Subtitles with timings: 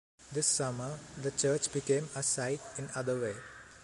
[0.31, 3.35] This summer, the church became a sight in other way.